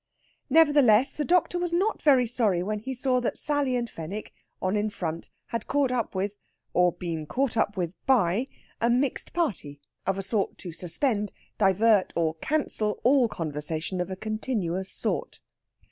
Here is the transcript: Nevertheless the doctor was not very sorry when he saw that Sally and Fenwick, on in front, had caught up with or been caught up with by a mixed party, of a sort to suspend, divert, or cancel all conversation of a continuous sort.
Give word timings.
Nevertheless 0.49 1.11
the 1.11 1.23
doctor 1.23 1.59
was 1.59 1.71
not 1.71 2.01
very 2.01 2.25
sorry 2.25 2.63
when 2.63 2.79
he 2.79 2.91
saw 2.91 3.19
that 3.21 3.37
Sally 3.37 3.75
and 3.75 3.87
Fenwick, 3.87 4.33
on 4.59 4.75
in 4.75 4.89
front, 4.89 5.29
had 5.49 5.67
caught 5.67 5.91
up 5.91 6.15
with 6.15 6.37
or 6.73 6.91
been 6.93 7.27
caught 7.27 7.55
up 7.55 7.77
with 7.77 7.93
by 8.07 8.47
a 8.81 8.89
mixed 8.89 9.31
party, 9.31 9.79
of 10.07 10.17
a 10.17 10.23
sort 10.23 10.57
to 10.57 10.71
suspend, 10.71 11.31
divert, 11.59 12.13
or 12.15 12.33
cancel 12.41 12.99
all 13.03 13.27
conversation 13.27 14.01
of 14.01 14.09
a 14.09 14.15
continuous 14.15 14.89
sort. 14.89 15.39